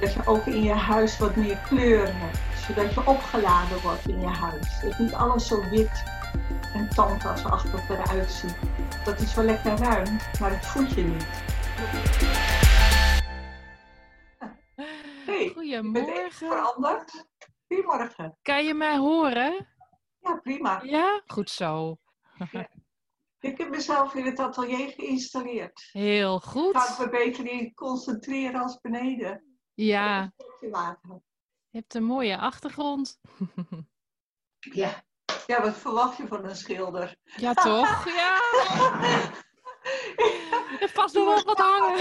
[0.00, 2.38] Dat je ook in je huis wat meer kleur hebt.
[2.66, 4.80] Zodat je opgeladen wordt in je huis.
[4.82, 6.04] Dat niet alles zo wit
[6.74, 8.56] en tandartsachtig eruit ziet.
[9.04, 11.26] Dat is wel lekker ruim, maar het voelt je niet.
[15.26, 16.30] Hey, Goedemorgen.
[16.30, 17.24] veranderd.
[17.68, 18.38] Goedemorgen.
[18.42, 19.68] Kan je mij horen?
[20.20, 20.80] Ja, prima.
[20.82, 21.22] Ja?
[21.26, 21.96] Goed zo.
[23.40, 25.88] Ik heb mezelf in het atelier geïnstalleerd.
[25.92, 26.98] Heel Ik Ga ik goed.
[26.98, 29.49] me beter in concentreren als beneden.
[29.86, 31.22] Ja, water.
[31.70, 33.18] je hebt een mooie achtergrond.
[34.72, 35.04] Ja.
[35.46, 37.16] ja, wat verwacht je van een schilder?
[37.36, 38.04] Ja, toch?
[38.20, 38.40] Ja.
[40.94, 41.98] Vast nog wel wat hangen.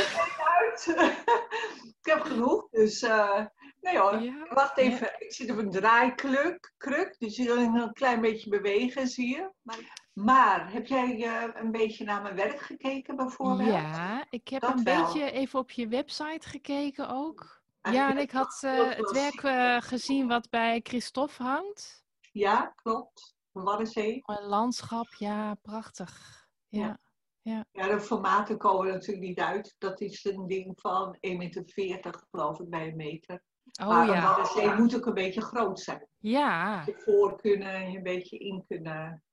[2.02, 3.46] Ik heb genoeg, dus eh,
[3.82, 4.20] nee hoor.
[4.22, 4.48] Ja.
[4.54, 9.08] Wacht even, ik zit op een draaikruk, kruk, dus je wil een klein beetje bewegen,
[9.08, 9.52] zie je.
[9.62, 13.70] Maar, maar heb jij eh, een beetje naar mijn werk gekeken bijvoorbeeld?
[13.70, 15.04] Ja, ik heb Dat een wel.
[15.06, 17.59] beetje even op je website gekeken ook.
[17.92, 22.04] Ja, en ik had eh, het werk eh, gezien wat bij Christophe hangt.
[22.31, 23.36] Ja, klopt.
[23.54, 24.22] Een Waddenzee.
[24.26, 26.48] Een landschap, ja, prachtig.
[26.68, 27.00] Ja.
[27.42, 29.76] Ja, de formaten komen natuurlijk niet uit.
[29.78, 33.44] Dat is een ding van 1,40 meter, geloof ik, bij een meter.
[33.81, 34.24] Oh maar een ja.
[34.24, 36.08] Waddenzee moet ook een beetje groot zijn.
[36.18, 39.24] Ja, Je voor kunnen en je een beetje in kunnen.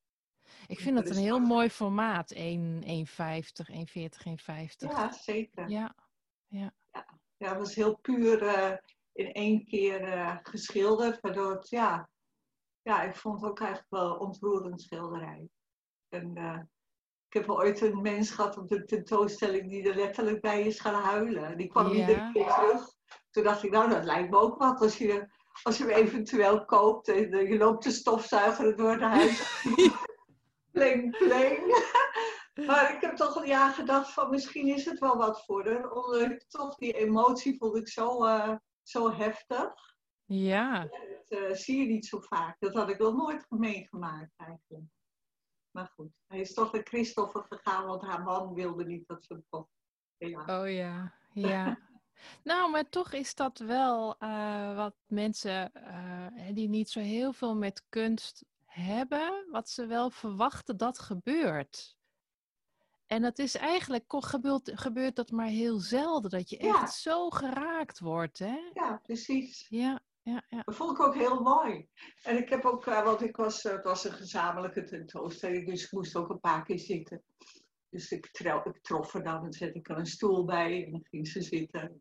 [0.66, 2.34] ik vind het een heel mooi formaat.
[2.34, 2.46] 1,50, 1,40,
[4.24, 4.76] 1,50.
[4.76, 5.68] Ja, zeker.
[5.68, 5.94] Ja,
[6.46, 6.72] Ja,
[7.38, 8.76] het was heel puur eh,
[9.12, 11.20] in één keer eh, geschilderd.
[11.20, 12.08] Waardoor het, ja,
[12.82, 15.48] ja, ik vond het ook eigenlijk wel ontroerend schilderij.
[16.08, 16.58] En eh,
[17.28, 21.02] ik heb ooit een mens gehad op de tentoonstelling die er letterlijk bij is gaan
[21.02, 21.56] huilen.
[21.56, 21.94] Die kwam Ja.
[21.94, 22.94] iedere keer terug.
[23.30, 25.28] Toen dacht ik, nou, dat lijkt me ook wat als je,
[25.62, 29.62] als je hem eventueel koopt en je loopt de stofzuiger door de huis.
[30.72, 31.74] pling, pling.
[32.64, 35.90] Maar ik heb toch een jaar gedacht van misschien is het wel wat voor haar.
[35.90, 39.96] Omdat toch die emotie vond ik zo, eh, zo heftig.
[40.24, 40.80] ja.
[40.80, 42.56] Dat eh, zie je niet zo vaak.
[42.58, 44.90] Dat had ik nog nooit meegemaakt eigenlijk.
[45.70, 49.32] Maar goed, hij is toch naar Christopher gegaan, want haar man wilde niet dat ze
[49.32, 49.70] hem kocht.
[50.16, 50.60] Ja.
[50.60, 51.78] Oh ja, ja.
[52.44, 55.72] Nou, maar toch is dat wel eh, wat mensen
[56.52, 61.95] die niet zo heel veel met kunst hebben, wat ze wel verwachten dat gebeurt.
[63.06, 68.00] En dat is eigenlijk, gebeurt, gebeurt dat maar heel zelden, dat je echt zo geraakt
[68.00, 68.70] wordt, hè?
[68.74, 69.66] ja, precies.
[69.68, 70.62] Ja, ja, ja.
[70.64, 71.88] Dat vond ik ook heel mooi.
[72.22, 75.84] En ik heb ook, eh, want ik was, eh, het was een gezamenlijke tentoonstelling, dus
[75.84, 77.22] ik moest ook een paar keer zitten.
[77.90, 80.90] Dus ik, tro- ik trof er dan en zette ik er een stoel bij en
[80.90, 82.00] dan ging ze zitten.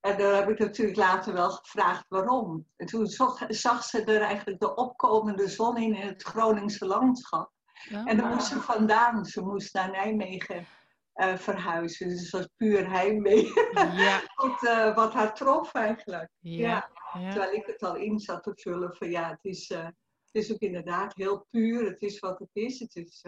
[0.00, 2.66] En dan heb ik natuurlijk later wel gevraagd waarom.
[2.76, 7.52] En toen zag, zag ze er eigenlijk de opkomende zon in in het Groningse landschap.
[7.88, 9.24] En daar moest ze vandaan.
[9.24, 10.66] Ze moest naar Nijmegen
[11.12, 12.08] eh, verhuizen.
[12.08, 13.52] Dus het was puur heimwee.
[13.74, 16.30] ja, wat, eh, wat haar trof eigenlijk.
[16.38, 17.30] ja, ja.
[17.30, 20.52] Terwijl ik het al in zat te vullen van ja, het is, eh, het is
[20.52, 21.84] ook inderdaad heel puur.
[21.84, 22.78] Het is wat het is.
[22.78, 23.24] Het is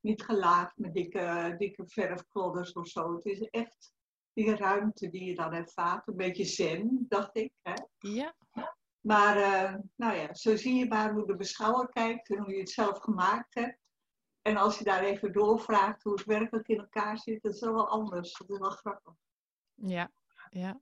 [0.00, 3.14] niet gelaagd met dikke, dikke verfklodders of zo.
[3.14, 3.92] Het is echt
[4.32, 6.08] die ruimte die je dan ervaart.
[6.08, 7.52] Een beetje zen, dacht ik.
[7.62, 7.74] Hè?
[7.98, 8.34] ja.
[9.02, 12.58] Maar eh, nou ja, zo zie je maar hoe de beschouwer kijkt en hoe je
[12.60, 13.78] het zelf gemaakt hebt.
[14.42, 17.88] En als je daar even doorvraagt hoe het werkelijk in elkaar zit, dat is wel
[17.88, 18.32] anders.
[18.32, 19.12] Dat is wel grappig.
[19.74, 20.10] Ja,
[20.50, 20.80] ja.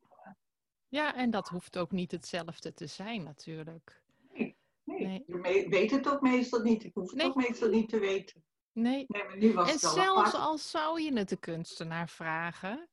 [0.89, 4.03] Ja, en dat hoeft ook niet hetzelfde te zijn natuurlijk.
[4.33, 5.25] Nee, Nee.
[5.27, 6.85] je weet het ook meestal niet.
[6.85, 7.27] Ik hoef het Nee.
[7.27, 8.45] ook meestal niet te weten.
[8.73, 10.35] Nee, Nee, maar nu was En het zelfs apart.
[10.35, 12.89] al zou je het de kunstenaar vragen,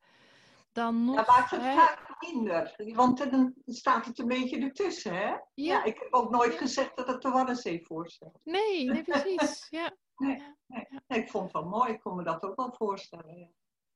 [0.78, 1.16] dan nog.
[1.16, 2.74] Ja, maakt het hè, vaak minder.
[2.96, 5.28] Want dan staat het een beetje ertussen, hè?
[5.30, 6.58] Ja, ja, ik heb ook nooit Ja.
[6.58, 8.40] gezegd dat het de Waddenzee voorstelt.
[8.44, 9.68] nee, nee, precies.
[9.70, 10.88] Ja, Nee, nee.
[11.08, 11.92] ik vond het wel mooi.
[11.94, 13.54] Ik kon me dat ook wel voorstellen.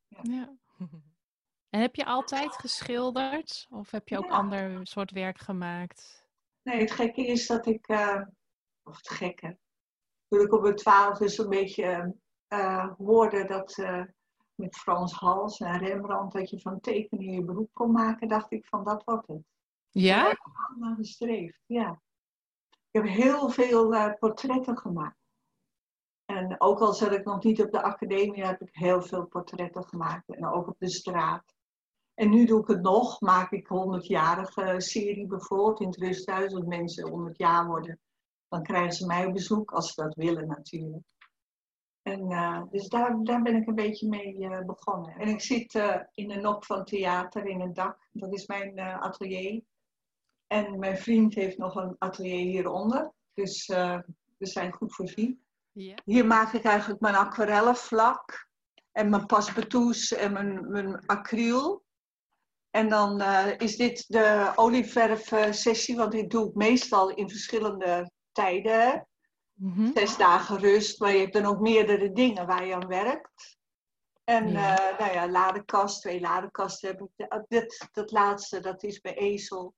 [0.07, 0.19] Ja.
[0.21, 0.53] ja.
[1.69, 3.67] En heb je altijd geschilderd?
[3.69, 6.25] Of heb je ook ander soort werk gemaakt?
[6.63, 7.87] Nee, het gekke is dat ik...
[7.87, 8.21] eh,
[8.83, 9.57] of het gekke...
[10.27, 12.15] Toen ik op mijn twaalfde zo'n beetje
[12.47, 13.77] eh, hoorde dat...
[14.61, 16.33] met Frans Hals en Rembrandt...
[16.33, 18.27] dat je van tekenen je beroep kon maken...
[18.27, 19.43] dacht ik van, dat wordt het.
[19.89, 20.31] Ja?
[20.31, 22.01] Ik heb allemaal gestreefd, ja.
[22.69, 25.19] Ik heb heel veel eh, portretten gemaakt.
[26.25, 29.83] En ook al zat ik nog niet op de academie, heb ik heel veel portretten
[29.83, 30.35] gemaakt.
[30.35, 31.55] En ook op de straat.
[32.13, 33.21] En nu doe ik het nog.
[33.21, 36.53] Maak ik 100-jarige serie bijvoorbeeld in het rusthuis.
[36.53, 37.99] Als mensen 100 jaar worden,
[38.47, 39.71] dan krijgen ze mij op bezoek.
[39.71, 41.03] Als ze dat willen natuurlijk.
[42.11, 45.15] En dus daar, daar ben ik een beetje mee eh, begonnen.
[45.17, 48.07] En ik zit eh, in de nok van theater in het dak.
[48.11, 49.61] Dat is mijn eh, atelier.
[50.47, 53.11] En mijn vriend heeft nog een atelier hieronder.
[53.33, 53.67] Dus
[54.37, 55.41] we zijn goed voorzien.
[55.71, 55.95] Ja.
[56.05, 58.49] Hier maak ik eigenlijk mijn aquarellenvlak.
[58.91, 61.83] En mijn passepartouts en mijn, mijn acryl.
[62.69, 63.21] En dan
[63.57, 69.07] is dit de olieverf-sessie, want dit doe ik meestal in verschillende tijden.
[69.61, 69.91] Mhm.
[69.93, 73.57] Zes dagen rust, maar je hebt dan ook meerdere dingen waar je aan werkt.
[74.23, 74.77] En Ja.
[74.91, 77.27] eh, nou ja, ladekast, twee ladekasten heb ik.
[77.27, 79.73] Eh, Dit, dat laatste, dat is bij Ezel.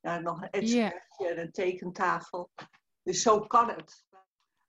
[0.00, 2.50] Ja, nog een etschermpje en een tekentafel.
[3.02, 4.04] Dus zo kan het.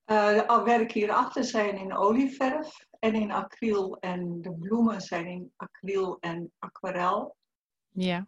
[0.04, 3.96] Eh, de werken hierachter zijn in olieverf en in acryl.
[3.98, 7.36] En de bloemen zijn in acryl en aquarel.
[7.88, 8.26] Ja.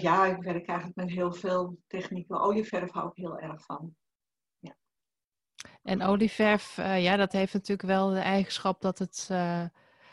[0.00, 2.40] Ja, ik werk eigenlijk met heel veel technieken.
[2.40, 3.96] Olieverf hou ik heel erg van.
[5.82, 9.64] En olieverf, eh, ja, dat heeft natuurlijk wel de eigenschap dat het eh,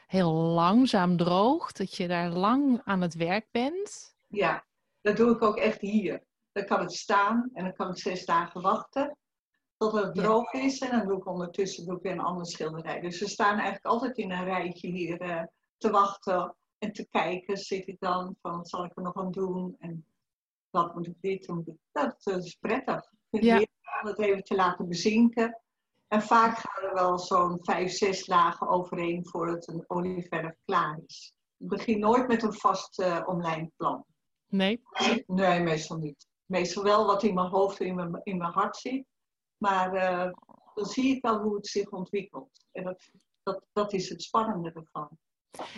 [0.08, 1.78] heel langzaam droogt.
[1.78, 4.16] Dat je daar lang aan het werk bent.
[4.28, 4.66] Ja,
[5.02, 6.24] dat doe ik ook echt hier.
[6.52, 9.18] Dan kan het staan en dan kan ik zes dagen wachten
[9.78, 10.22] tot het Ja.
[10.24, 10.80] droog is.
[10.80, 13.00] En dan doe ik ondertussen doe ik weer een andere schilderij.
[13.00, 15.44] Dus we staan eigenlijk altijd in een rijtje hier eh,
[15.78, 17.58] te wachten en te kijken.
[17.58, 19.76] Zit ik dan van wat zal ik er nog aan doen?
[19.80, 20.06] En
[20.70, 21.48] wat moet ik dit?
[21.48, 22.24] Ik dat.
[22.24, 23.12] Dat is prettig.
[23.30, 23.66] Ja.
[24.06, 25.60] Het even te laten bezinken.
[26.08, 31.34] En vaak gaan er wel zo'n vijf, zes dagen overheen voordat een olieverf klaar is.
[31.58, 34.06] Ik begin nooit met een vast eh omlijnd plan.
[34.48, 34.84] Nee.
[35.26, 36.28] Nee, meestal niet.
[36.46, 39.06] Meestal wel wat in mijn hoofd en in mijn, in mijn hart zit.
[39.58, 40.32] Maar eh,
[40.74, 42.66] dan zie ik wel hoe het zich ontwikkelt.
[42.72, 43.10] En dat,
[43.44, 45.10] dat, dat is het spannende ervan.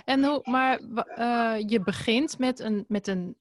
[0.06, 3.38] En hoe, maar eh, je begint met een, met een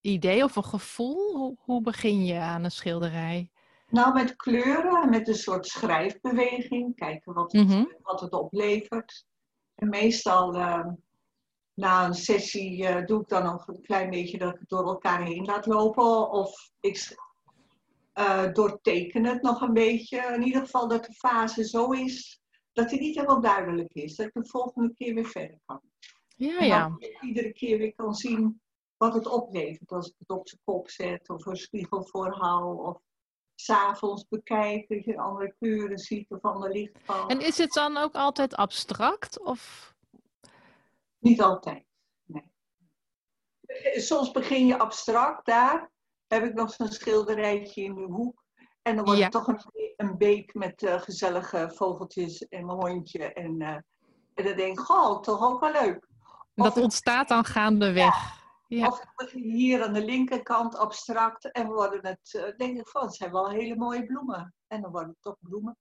[0.00, 1.36] idee of een gevoel.
[1.36, 3.50] Hoe, hoe begin je aan een schilderij?
[3.90, 6.94] Nou, met kleuren en met een soort schrijfbeweging.
[6.94, 7.84] Kijken wat het, Mhm.
[8.02, 9.24] wat het oplevert.
[9.74, 10.86] En meestal eh,
[11.74, 14.86] na een sessie eh, doe ik dan nog een klein beetje dat ik het door
[14.86, 16.30] elkaar heen laat lopen.
[16.30, 17.16] Of ik
[18.12, 20.18] eh, doorteken het nog een beetje.
[20.34, 22.40] In ieder geval dat de fase zo is
[22.72, 24.16] dat die niet helemaal duidelijk is.
[24.16, 25.80] Dat ik de volgende keer weer verder kan.
[26.36, 26.94] Ja, ja.
[26.98, 28.60] ik iedere keer weer kan zien
[28.96, 29.92] wat het oplevert.
[29.92, 32.78] Als ik het op zijn kop zet of een spiegel voorhoud.
[32.78, 33.00] Of
[33.64, 37.28] s'avonds bekijk dat je andere kleuren ziet of ander lichtval.
[37.28, 39.40] En is het dan ook altijd abstract?
[39.40, 39.94] Of...
[41.18, 41.84] Niet altijd.
[42.24, 42.52] Nee.
[44.00, 45.90] Soms begin je abstract daar.
[46.26, 48.44] Heb ik nog zo'n schilderijtje in de hoek.
[48.82, 49.24] En dan wordt Ja.
[49.24, 49.60] het toch een,
[49.96, 53.32] een beek met eh, gezellige vogeltjes en mijn hondje.
[53.32, 53.68] En, eh,
[54.34, 56.08] en dan denk ik, goh, toch ook wel leuk.
[56.54, 58.04] Dat Of het- ontstaat dan gaandeweg.
[58.14, 58.38] Ja.
[58.78, 63.02] Of ik begin hier aan de linkerkant abstract en worden het, eh, denk ik van,
[63.02, 64.54] het zijn wel hele mooie bloemen.
[64.66, 65.76] En dan worden het toch bloemen.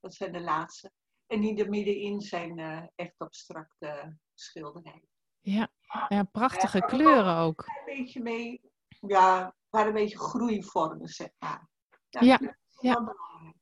[0.00, 0.92] Dat zijn de laatste.
[1.26, 5.08] En die er middenin zijn eh, echt abstracte schilderijen.
[5.40, 5.68] Ja.
[6.08, 7.64] ja, prachtige kleuren ook.
[7.66, 11.68] Een beetje mee, ja, waar een beetje groeivormen, zeg maar.
[12.08, 12.94] Ja, dat is ja.
[12.94, 13.56] belangrijk.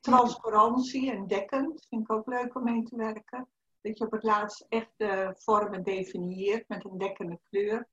[0.00, 3.48] Transparantie en dekkend vind ik ook leuk om mee te werken.
[3.80, 7.88] Dat je op het laatst echt de vormen definieert met een dekkende kleur.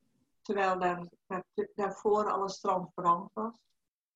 [0.49, 1.43] Terwijl daar, daar,
[1.75, 3.53] daarvoor alles transparant was.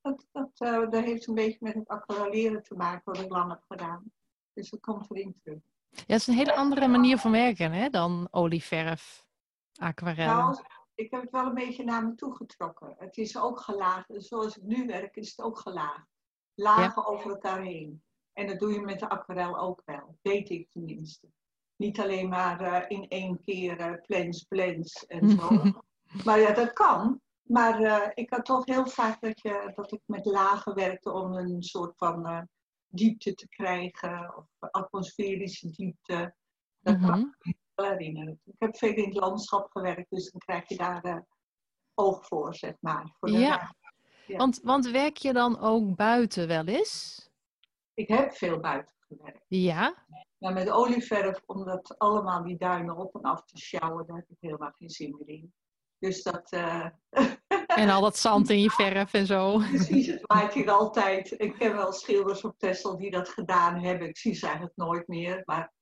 [0.02, 0.50] Dat, dat,
[0.92, 4.12] dat heeft een beetje met het aquarelleren te maken, wat ik lang heb gedaan.
[4.54, 5.60] Dus dat komt erin terug.
[5.90, 9.26] Ja, het is een hele andere manier van werken hè, dan olieverf,
[9.80, 10.26] aquarel.
[10.26, 10.64] Nou,
[10.96, 12.96] ik heb het wel een beetje naar me toe getrokken.
[12.98, 14.06] Het is ook gelaagd.
[14.18, 16.08] Zoals ik nu werk, is het ook gelaagd.
[16.54, 18.04] Lagen over elkaar heen.
[18.34, 20.18] En dat doe je met de aquarel ook wel.
[20.22, 21.28] Weet ik tenminste.
[21.76, 25.48] Niet alleen maar eh, in één keer eh plens, plens en zo.
[26.26, 27.22] maar ja, dat kan.
[27.44, 31.34] Maar eh, ik had toch heel vaak dat, je, dat ik met lagen werkte om
[31.34, 32.42] een soort van eh,
[32.88, 34.36] diepte te krijgen.
[34.38, 36.36] Of atmosferische diepte.
[36.80, 37.20] Dat kan Mhm.
[37.20, 38.40] ik me wel herinneren.
[38.46, 41.18] Ik heb veel in het landschap gewerkt, dus dan krijg je daar eh,
[41.94, 43.16] oog voor, zeg maar.
[43.20, 43.38] Voor de.
[43.38, 43.76] Ja.
[44.28, 47.22] Want, want werk je dan ook buiten wel eens?
[47.94, 49.46] Ik heb veel buiten gewerkt.
[49.48, 50.06] Ja.
[50.38, 54.30] Maar met olieverf, om dat allemaal die duinen op en af te sjouwen, daar heb
[54.30, 55.54] ik helemaal geen zin meer in.
[56.04, 56.86] Dus dat, eh,
[57.68, 59.58] En al dat zand in je verf en zo.
[59.58, 61.32] precies, het waait hier altijd.
[61.38, 64.08] Ik ken wel schilders op Texel die dat gedaan hebben.
[64.08, 65.42] Ik zie ze eigenlijk nooit meer.
[65.46, 65.74] Maar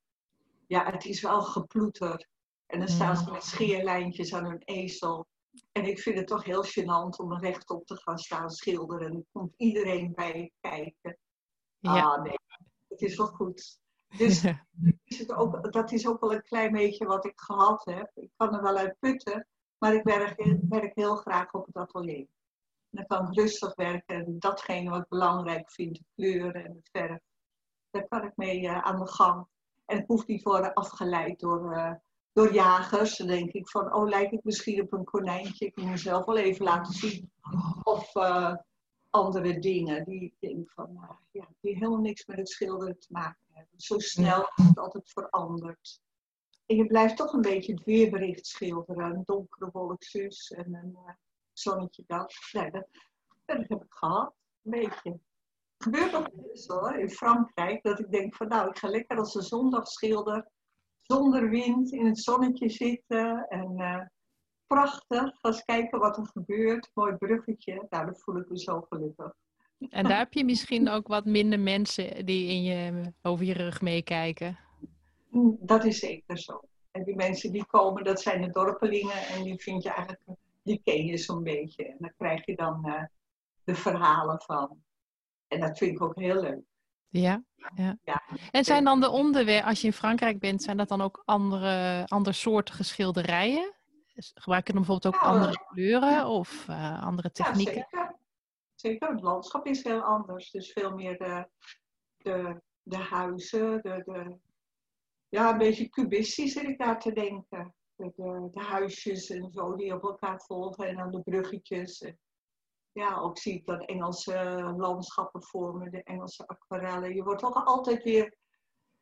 [0.66, 2.28] ja, het is wel geploeter.
[2.66, 5.26] En dan staan ze met scheerlijntjes aan hun ezel.
[5.72, 9.10] En ik vind het toch heel gênant om rechtop te gaan staan schilderen.
[9.10, 11.18] En komt iedereen bij kijken.
[11.78, 12.02] Ja.
[12.02, 12.38] Ah nee,
[12.88, 13.80] het is wel goed.
[14.16, 14.44] Dus
[15.04, 18.10] is het ook, dat is ook wel een klein beetje wat ik gehad heb.
[18.14, 19.46] Ik kan er wel uit putten,
[19.82, 22.26] maar ik werk, werk heel graag op het atelier.
[22.90, 26.88] Dan kan ik rustig werken en datgene wat ik belangrijk vind, de kleuren en het
[26.92, 27.20] verf,
[27.90, 29.46] daar kan ik mee eh, aan de gang.
[29.84, 31.92] En ik hoef niet worden afgeleid door, eh,
[32.32, 33.16] door jagers.
[33.16, 36.36] Dan denk ik van, oh lijk ik misschien op een konijntje, ik moet mezelf wel
[36.36, 37.32] even laten zien.
[37.82, 38.54] Of eh,
[39.10, 43.46] andere dingen die ik denk van, ja, die helemaal niks met het schilderen te maken
[43.50, 43.80] hebben.
[43.80, 46.00] Zo snel is het altijd veranderd.
[46.72, 49.04] En je blijft toch een beetje het weerbericht schilderen.
[49.04, 51.12] Een donkere wolk zus en een uh,
[51.52, 52.34] zonnetje dat.
[52.52, 52.86] Nee, dat.
[53.44, 53.56] dat.
[53.68, 55.10] heb ik gehad, een beetje.
[55.10, 59.18] Het gebeurt ook eens hoor, in Frankrijk, dat ik denk van nou, ik ga lekker
[59.18, 60.50] als een zondag schilder.
[61.00, 64.00] Zonder wind, in het zonnetje zitten en uh,
[64.66, 65.38] prachtig.
[65.40, 66.90] Ga eens kijken wat er gebeurt.
[66.94, 67.86] Mooi bruggetje.
[67.88, 69.32] Nou, dan voel ik me zo gelukkig.
[69.88, 73.80] En daar heb je misschien ook wat minder mensen die in je, over je rug
[73.80, 74.58] meekijken.
[75.58, 76.60] Dat is zeker zo.
[76.90, 79.26] En die mensen die komen, dat zijn de dorpelingen.
[79.26, 81.86] En die vind je eigenlijk, die ken je zo'n beetje.
[81.86, 83.02] En dan krijg je dan uh,
[83.64, 84.82] de verhalen van.
[85.48, 86.62] En dat vind ik ook heel leuk.
[87.08, 87.98] Ja, ja.
[88.04, 88.22] ja.
[88.50, 92.04] En zijn dan de onderwerpen, als je in Frankrijk bent, zijn dat dan ook andere,
[92.06, 93.74] andersoortige schilderijen?
[94.34, 97.74] Gebruik je dan bijvoorbeeld ook andere kleuren of uh, andere technieken?
[97.74, 98.16] Ja, zeker.
[98.74, 99.08] zeker.
[99.08, 100.50] Het landschap is heel anders.
[100.50, 101.48] Dus veel meer de,
[102.16, 104.38] de, de huizen, de, de,
[105.32, 107.74] ja, een beetje cubistisch zit ik daar te denken.
[107.94, 112.12] De, de, de, huisjes en zo die op elkaar volgen en dan de bruggetjes.
[112.92, 114.34] Ja, ook zie ik dan Engelse
[114.76, 117.14] landschappen vormen, de Engelse aquarellen.
[117.14, 118.36] Je wordt toch altijd weer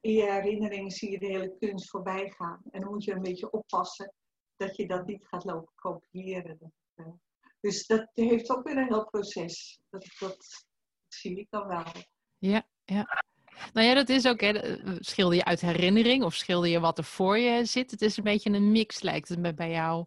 [0.00, 2.60] in je herinneringen zie je de hele kunst voorbij gaan.
[2.70, 4.14] En dan moet je een beetje oppassen
[4.56, 6.72] dat je dat niet gaat lopen kopiëren.
[6.94, 7.06] Eh,
[7.60, 9.80] dus dat heeft ook weer een heel proces.
[9.88, 10.66] Dat, dat
[11.08, 11.84] zie ik dan wel.
[12.38, 13.28] Ja, ja.
[13.72, 17.04] Nou ja, dat is ook, hè, schilder je uit herinnering of schilder je wat er
[17.04, 17.90] voor je zit?
[17.90, 20.04] Het is een beetje een mix, lijkt het bij jou.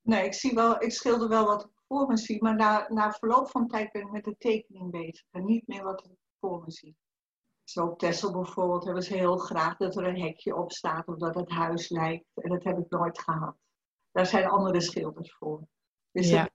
[0.00, 3.12] Nee, ik, zie wel, ik schilder wel wat ik voor me zie, maar na, na
[3.12, 6.62] verloop van tijd ben ik met de tekening bezig en niet meer wat ik voor
[6.64, 6.96] me zie.
[7.64, 11.18] Zo op Tessel bijvoorbeeld hebben ze heel graag dat er een hekje op staat of
[11.18, 12.24] dat het huis lijkt.
[12.34, 13.56] En dat heb ik nooit gehad.
[14.12, 15.60] Daar zijn andere schilders voor.
[16.10, 16.50] Dus ja.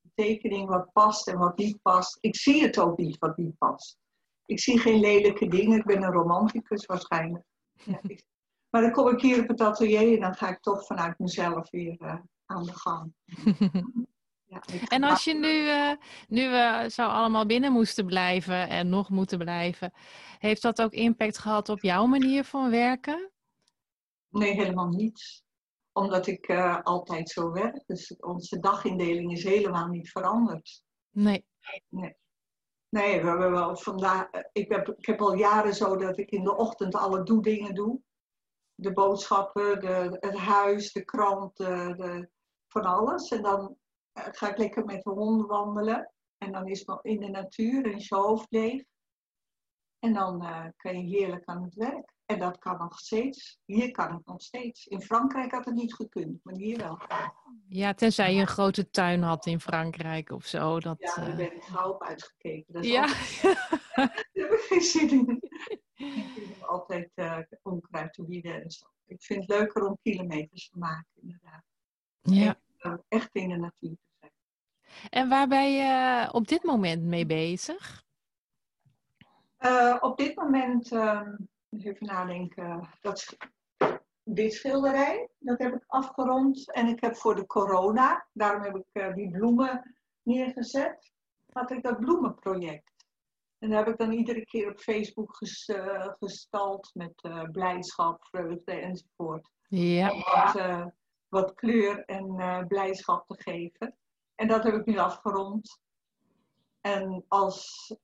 [0.00, 2.18] de tekening wat past en wat niet past.
[2.20, 3.98] Ik zie het ook niet wat niet past.
[4.52, 5.78] Ik zie geen lelijke dingen.
[5.78, 7.44] Ik ben een romanticus waarschijnlijk.
[7.72, 8.00] Ja,
[8.70, 11.70] maar dan kom ik hier op het atelier en dan ga ik toch vanuit mezelf
[11.70, 12.14] weer uh,
[12.46, 13.12] aan de gang.
[14.52, 15.92] Ja, en als je nu, uh,
[16.28, 19.92] nu we zo allemaal binnen moesten blijven en nog moeten blijven,
[20.38, 23.30] heeft dat ook impact gehad op jouw manier van werken?
[24.28, 25.42] Nee, helemaal niet.
[25.92, 27.82] Omdat ik uh, altijd zo werk.
[27.86, 30.82] Dus onze dagindeling is helemaal niet veranderd.
[31.10, 31.44] Nee.
[31.88, 32.16] Nee.
[32.94, 34.28] Nee, we hebben wel vandaag.
[34.52, 38.00] Ik heb, ik heb al jaren zo dat ik in de ochtend alle doe-dingen doe.
[38.74, 42.28] De boodschappen, de, het huis, de krant, de, de,
[42.68, 43.28] van alles.
[43.28, 43.76] En dan
[44.18, 46.12] uh, ga ik lekker met de honden wandelen.
[46.38, 48.84] En dan is het in de natuur en is je hoofd leeg.
[50.02, 52.12] En dan uh, kan je heerlijk aan het werk.
[52.26, 53.58] En dat kan nog steeds.
[53.64, 54.86] Hier kan het nog steeds.
[54.86, 56.98] In Frankrijk had het niet gekund, maar hier wel.
[57.68, 60.80] Ja, tenzij je een grote tuin had in Frankrijk of zo.
[60.80, 61.36] Dat, ja, daar uh...
[61.36, 62.72] ben ik gauw op uitgekeken.
[62.72, 63.02] Dat is ja.
[63.02, 63.42] Altijd...
[63.94, 65.42] daar heb ik geen zin in.
[65.94, 68.86] ik vind altijd uh, onkruid te bieden en zo.
[69.06, 71.64] Ik vind het leuker om kilometers te maken, inderdaad.
[72.20, 72.58] Ja.
[73.08, 74.32] Echt in de natuur te zijn.
[75.10, 78.04] En waar ben je op dit moment mee bezig?
[79.64, 81.28] Uh, op dit moment, uh,
[81.70, 83.36] even nadenken, dat
[84.24, 86.72] dit schilderij, dat heb ik afgerond.
[86.72, 91.12] En ik heb voor de corona, daarom heb ik uh, die bloemen neergezet,
[91.52, 93.06] had ik dat bloemenproject.
[93.58, 95.70] En daar heb ik dan iedere keer op Facebook ges,
[96.18, 99.48] gestald met blijdschap, vreugde enzovoort.
[99.68, 100.10] Ja.
[100.12, 100.90] Om wat,
[101.28, 103.96] wat kleur en blijdschap te geven.
[104.34, 105.80] En dat heb ik nu afgerond.
[106.80, 107.94] En als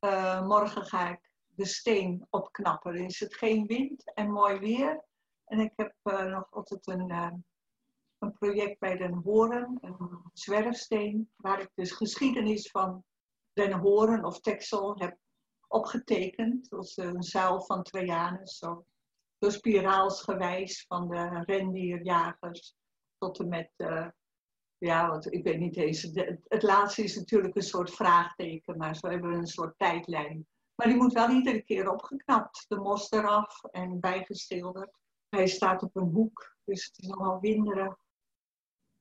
[0.44, 1.27] morgen ga ik
[1.58, 2.94] de steen opknappen.
[2.94, 5.04] Er is het geen wind en mooi weer.
[5.44, 7.32] En ik heb uh, nog altijd een, uh,
[8.18, 13.04] een project bij Den Horen, een zwerfsteen, waar ik dus geschiedenis van
[13.52, 15.16] Den Horen of Texel heb
[15.68, 16.72] opgetekend.
[16.72, 18.84] Is een zuil van Trajanus, zo,
[19.40, 22.74] zo spiraalsgewijs van de rendierjagers
[23.18, 24.08] tot en met, uh,
[24.78, 26.02] ja, want ik weet niet eens,
[26.48, 30.46] het laatste is natuurlijk een soort vraagteken, maar zo hebben we een soort tijdlijn.
[30.78, 32.64] Maar die moet wel iedere keer opgeknapt.
[32.68, 34.90] De mos eraf en bijgeschilderd.
[35.28, 37.96] Hij staat op een hoek, dus het is nogal winderig.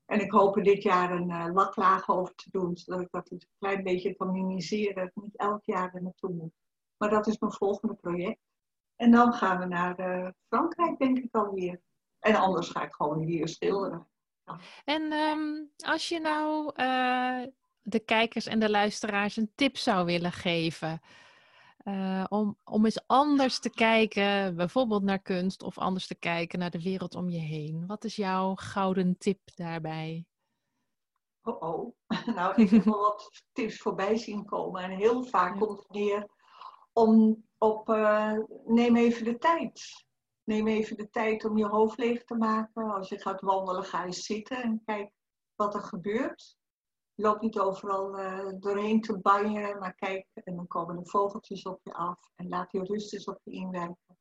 [0.06, 3.32] En ik hoop er dit jaar een uh, laklaag over te doen, zodat ik dat
[3.32, 4.96] een klein beetje kan minimiseren.
[4.96, 6.54] Dat ik niet elk jaar er naartoe moet.
[6.98, 8.42] Maar dat is mijn volgende project.
[8.96, 11.82] En dan gaan we naar uh, Frankrijk, denk ik alweer.
[12.20, 14.08] En anders ga ik gewoon hier schilderen.
[14.84, 17.44] En um, als je nou uh,
[17.82, 21.02] de kijkers en de luisteraars een tip zou willen geven
[21.88, 26.72] uh, om, om eens anders te kijken, bijvoorbeeld naar kunst, of anders te kijken naar
[26.72, 27.88] de wereld om je heen.
[27.88, 30.26] Wat is jouw gouden tip daarbij?
[31.42, 31.96] Oh, oh.
[32.36, 34.84] nou, ik heb wel wat tips voorbij zien komen.
[34.84, 35.60] En heel vaak ja.
[35.60, 36.30] komt het neer
[36.94, 40.06] om op, uh, neem even de tijd.
[40.44, 42.92] neem even de tijd om je hoofd leeg te maken.
[42.92, 45.12] Als je gaat wandelen, ga je zitten en kijk
[45.56, 46.57] wat er gebeurt.
[47.20, 51.80] Loop niet overal uh, doorheen te banjen, maar kijk en dan komen de vogeltjes op
[51.84, 52.30] je af.
[52.36, 54.18] En laat die rust eens op je inwerken.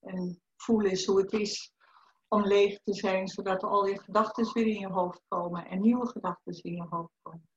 [0.00, 1.72] En voel eens hoe het is
[2.28, 6.06] om leeg te zijn, zodat al je gedachten weer in je hoofd komen en nieuwe
[6.06, 7.48] gedachten in je hoofd komen.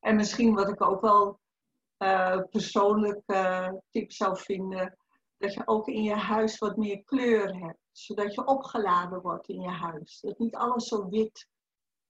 [0.00, 1.38] En misschien wat ik ook wel
[1.98, 4.98] uh, persoonlijk uh, tip zou vinden,
[5.36, 9.60] dat je ook in je huis wat meer kleur hebt, zodat je opgeladen wordt in
[9.60, 10.20] je huis.
[10.20, 11.48] Dat niet alles zo wit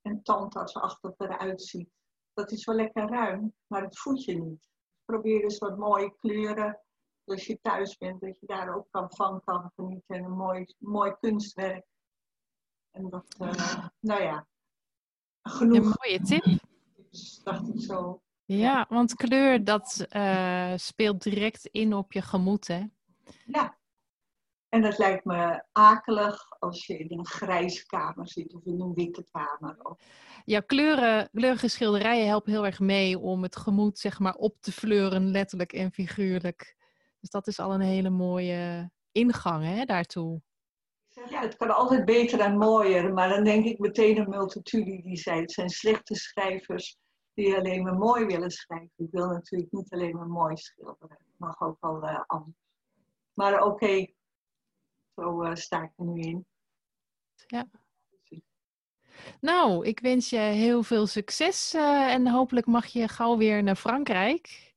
[0.02, 2.00] en tandartsachtig eruit ziet.
[2.41, 4.69] Dat is wel lekker ruim, maar het voelt je niet.
[5.05, 6.81] Probeer eens wat mooie kleuren,
[7.25, 10.75] als je thuis bent, dat je daar ook kan van kan genieten en een mooi,
[10.79, 11.87] mooi kunstwerk.
[12.91, 14.47] En dat, uh, nou ja,
[15.43, 15.77] genoeg.
[15.77, 16.45] Een mooie tip.
[17.45, 18.23] Dacht ik zo.
[18.45, 22.85] Ja, want kleur dat uh, speelt direct in op je gemoed, hè?
[23.45, 23.79] Ja.
[24.71, 28.95] En dat lijkt me akelig als je in een grijze kamer zit of in een
[28.95, 29.97] witte kamer.
[30.45, 34.73] Ja, kleuren, kleurige schilderijen helpen heel erg mee om het gemoed zeg maar op te
[34.73, 36.77] fleuren, letterlijk en figuurlijk.
[37.21, 40.43] Dus dat is al een hele mooie ingang hè, daartoe.
[41.29, 45.17] Ja, het kan altijd beter en mooier, maar dan denk ik meteen aan Multatuli die
[45.17, 46.99] zei, het zijn slechte schrijvers
[47.35, 48.93] die alleen maar mooi willen schrijven.
[48.97, 52.57] Ik wil natuurlijk niet alleen maar mooi schilderen, het mag ook wel uh, anders.
[53.33, 54.07] Maar oké,
[55.21, 56.47] zo uh, sta ik er nu in.
[57.47, 57.69] Ja.
[59.41, 63.77] Nou, ik wens je heel veel succes uh, en hopelijk mag je gauw weer naar
[63.77, 64.75] Frankrijk.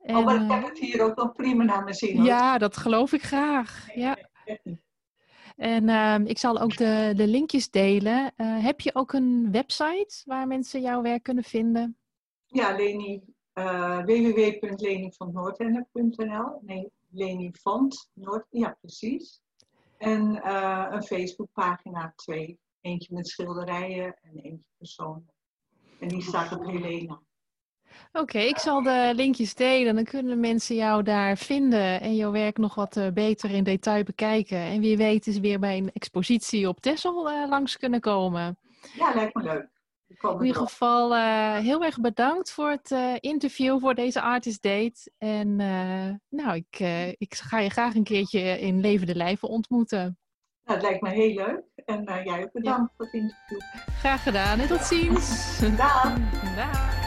[0.00, 2.24] En, oh, maar ik heb het hier ook nog prima naar mijn zin.
[2.24, 3.94] Ja, dat geloof ik graag.
[3.94, 4.18] Ja.
[5.56, 8.32] En uh, ik zal ook de, de linkjes delen.
[8.36, 11.96] Uh, heb je ook een website waar mensen jouw werk kunnen vinden?
[12.46, 13.22] Ja, Leni,
[13.54, 13.98] uh,
[16.60, 19.40] Nee, Leni Vond, Noord, ja precies.
[19.98, 22.58] En uh, een Facebookpagina, twee.
[22.80, 25.32] Eentje met schilderijen en eentje persoonlijk.
[26.00, 27.22] En die staat op Helena.
[28.12, 29.94] Oké, ik zal de linkjes delen.
[29.94, 34.04] Dan kunnen mensen jou daar vinden en jouw werk nog wat uh, beter in detail
[34.04, 34.58] bekijken.
[34.58, 38.58] En wie weet is weer bij een expositie op Texel uh, langs kunnen komen.
[38.94, 39.73] Ja, lijkt me leuk.
[40.22, 45.10] In ieder geval uh, heel erg bedankt voor het interview, voor deze Artist Date.
[45.18, 45.56] En
[46.28, 46.78] nou, ik,
[47.18, 50.18] ik ga je graag een keertje in levende lijven ontmoeten.
[50.64, 51.62] Nou, het lijkt me heel leuk.
[51.84, 52.92] En jij ook bedankt ja.
[52.96, 53.60] voor het interview.
[53.98, 55.58] Graag gedaan en tot ziens.
[55.76, 56.18] Dag.
[56.56, 57.03] Dag.